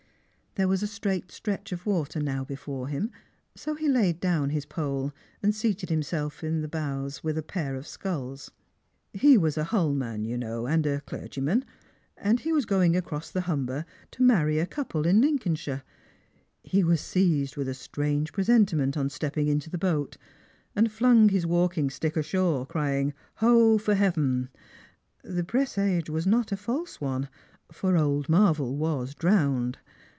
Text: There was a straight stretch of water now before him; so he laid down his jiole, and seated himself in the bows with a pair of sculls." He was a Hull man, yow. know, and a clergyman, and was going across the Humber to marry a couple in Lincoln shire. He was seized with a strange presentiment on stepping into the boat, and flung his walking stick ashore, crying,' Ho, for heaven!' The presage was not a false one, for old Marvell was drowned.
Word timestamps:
There 0.55 0.67
was 0.67 0.83
a 0.83 0.87
straight 0.87 1.31
stretch 1.31 1.71
of 1.71 1.85
water 1.85 2.19
now 2.19 2.43
before 2.43 2.89
him; 2.89 3.09
so 3.55 3.73
he 3.73 3.87
laid 3.87 4.19
down 4.19 4.49
his 4.49 4.65
jiole, 4.65 5.13
and 5.41 5.55
seated 5.55 5.87
himself 5.89 6.43
in 6.43 6.59
the 6.61 6.67
bows 6.67 7.23
with 7.23 7.37
a 7.37 7.41
pair 7.41 7.77
of 7.77 7.87
sculls." 7.87 8.51
He 9.13 9.37
was 9.37 9.57
a 9.57 9.63
Hull 9.63 9.93
man, 9.93 10.25
yow. 10.25 10.35
know, 10.35 10.67
and 10.67 10.85
a 10.85 10.99
clergyman, 10.99 11.63
and 12.17 12.41
was 12.41 12.65
going 12.65 12.97
across 12.97 13.31
the 13.31 13.47
Humber 13.47 13.85
to 14.11 14.23
marry 14.23 14.59
a 14.59 14.65
couple 14.65 15.05
in 15.07 15.21
Lincoln 15.21 15.55
shire. 15.55 15.83
He 16.63 16.83
was 16.83 16.99
seized 16.99 17.55
with 17.55 17.69
a 17.69 17.73
strange 17.73 18.33
presentiment 18.33 18.97
on 18.97 19.07
stepping 19.07 19.47
into 19.47 19.69
the 19.69 19.77
boat, 19.77 20.17
and 20.75 20.91
flung 20.91 21.29
his 21.29 21.45
walking 21.45 21.89
stick 21.89 22.17
ashore, 22.17 22.65
crying,' 22.65 23.13
Ho, 23.35 23.77
for 23.77 23.95
heaven!' 23.95 24.49
The 25.23 25.45
presage 25.45 26.09
was 26.09 26.27
not 26.27 26.51
a 26.51 26.57
false 26.57 26.99
one, 26.99 27.29
for 27.71 27.95
old 27.95 28.27
Marvell 28.27 28.75
was 28.75 29.15
drowned. 29.15 29.77